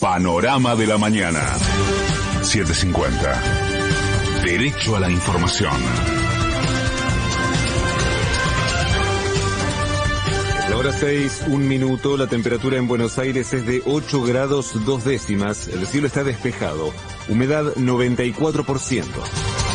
[0.00, 1.40] Panorama de la mañana.
[2.42, 3.42] 750.
[4.44, 5.72] Derecho a la información.
[10.70, 15.04] La hora 6, un minuto, la temperatura en Buenos Aires es de 8 grados 2
[15.04, 16.92] décimas, el cielo está despejado,
[17.28, 19.67] humedad 94%.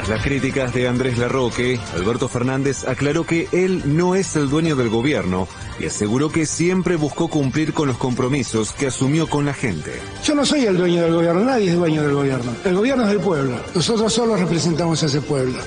[0.00, 4.74] Tras las críticas de Andrés Larroque, Alberto Fernández aclaró que él no es el dueño
[4.74, 5.46] del gobierno
[5.78, 10.00] y aseguró que siempre buscó cumplir con los compromisos que asumió con la gente.
[10.24, 12.50] Yo no soy el dueño del gobierno, nadie es dueño del gobierno.
[12.64, 13.60] El gobierno es del pueblo.
[13.74, 15.58] Nosotros solo representamos a ese pueblo.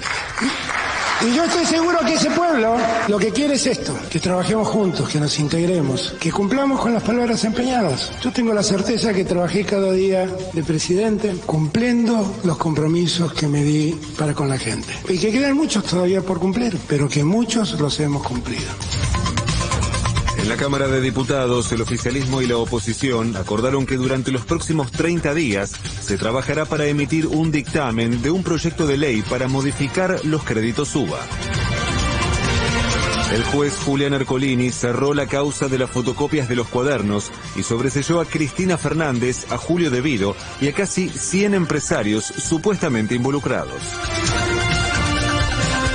[1.22, 2.76] Y yo estoy seguro que ese pueblo
[3.08, 7.04] lo que quiere es esto, que trabajemos juntos, que nos integremos, que cumplamos con las
[7.04, 8.12] palabras empeñadas.
[8.21, 13.63] Yo tengo la certeza que trabajé cada día de presidente cumpliendo los compromisos que me
[13.63, 14.94] di para con la gente.
[15.07, 18.71] Y que quedan muchos todavía por cumplir, pero que muchos los hemos cumplido.
[20.44, 24.92] En la Cámara de Diputados, el oficialismo y la oposición acordaron que durante los próximos
[24.92, 25.72] 30 días
[26.02, 30.94] se trabajará para emitir un dictamen de un proyecto de ley para modificar los créditos
[30.98, 31.18] UBA.
[33.34, 38.20] El juez Julián Ercolini cerró la causa de las fotocopias de los cuadernos y sobreselló
[38.20, 43.82] a Cristina Fernández, a Julio Devido y a casi 100 empresarios supuestamente involucrados.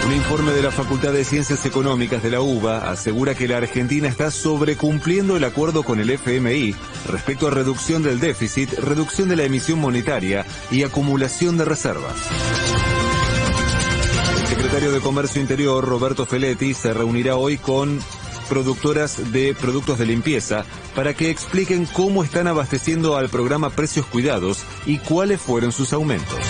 [0.08, 4.08] Un informe de la Facultad de Ciencias Económicas de la UBA asegura que la Argentina
[4.08, 6.74] está sobrecumpliendo el acuerdo con el FMI
[7.08, 12.14] respecto a reducción del déficit, reducción de la emisión monetaria y acumulación de reservas.
[14.40, 18.00] El secretario de Comercio Interior, Roberto Feletti, se reunirá hoy con
[18.48, 24.62] productoras de productos de limpieza para que expliquen cómo están abasteciendo al programa Precios Cuidados
[24.86, 26.47] y cuáles fueron sus aumentos.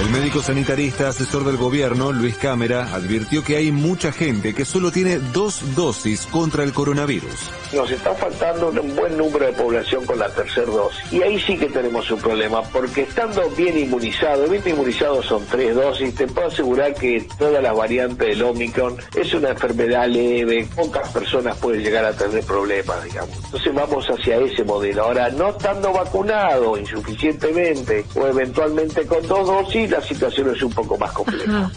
[0.00, 4.90] El médico sanitarista asesor del gobierno, Luis Cámara, advirtió que hay mucha gente que solo
[4.90, 7.52] tiene dos dosis contra el coronavirus.
[7.72, 11.12] Nos está faltando un buen número de población con la tercera dosis.
[11.12, 15.76] Y ahí sí que tenemos un problema, porque estando bien inmunizado, bien inmunizado son tres
[15.76, 21.08] dosis, te puedo asegurar que todas las variantes del Omicron es una enfermedad leve, pocas
[21.10, 23.36] personas pueden llegar a tener problemas, digamos.
[23.44, 25.04] Entonces vamos hacia ese modelo.
[25.04, 30.98] Ahora, no estando vacunado insuficientemente o eventualmente con dos dosis, la situación es un poco
[30.98, 31.70] más compleja.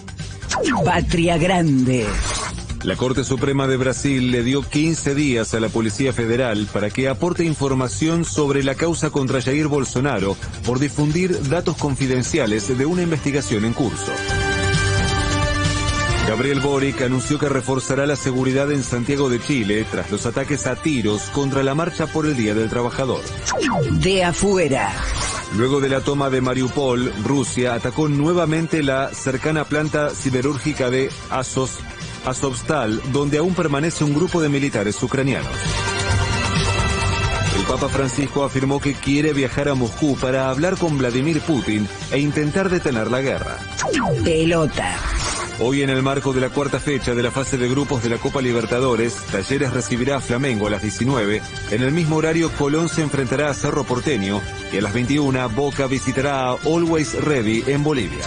[0.85, 2.05] Patria Grande.
[2.83, 7.09] La Corte Suprema de Brasil le dio 15 días a la Policía Federal para que
[7.09, 13.65] aporte información sobre la causa contra Jair Bolsonaro por difundir datos confidenciales de una investigación
[13.65, 14.11] en curso.
[16.27, 20.75] Gabriel Boric anunció que reforzará la seguridad en Santiago de Chile tras los ataques a
[20.75, 23.21] tiros contra la marcha por el Día del Trabajador.
[24.01, 24.93] De afuera.
[25.55, 31.69] Luego de la toma de Mariupol, Rusia atacó nuevamente la cercana planta siderúrgica de Azov,
[32.25, 35.47] Azovstal, donde aún permanece un grupo de militares ucranianos.
[37.57, 42.19] El Papa Francisco afirmó que quiere viajar a Moscú para hablar con Vladimir Putin e
[42.19, 43.57] intentar detener la guerra.
[44.23, 45.16] Pelota.
[45.59, 48.17] Hoy en el marco de la cuarta fecha de la fase de grupos de la
[48.17, 51.41] Copa Libertadores, Talleres recibirá a Flamengo a las 19.
[51.71, 54.39] En el mismo horario, Colón se enfrentará a Cerro Porteño
[54.71, 58.23] y a las 21, Boca visitará a Always Ready en Bolivia.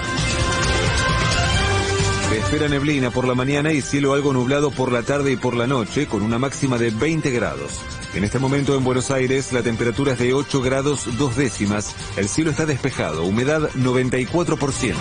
[2.37, 5.69] Espera neblina por la mañana y cielo algo nublado por la tarde y por la
[5.69, 7.79] noche, con una máxima de 20 grados.
[8.15, 12.29] En este momento en Buenos Aires la temperatura es de 8 grados 2 décimas, el
[12.29, 14.95] cielo está despejado, humedad 94%.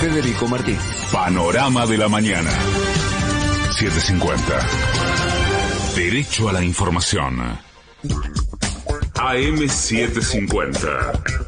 [0.00, 0.78] Federico Martín.
[1.10, 2.52] Panorama de la mañana.
[3.76, 4.44] 750.
[5.96, 7.58] Derecho a la información.
[9.14, 11.46] AM750.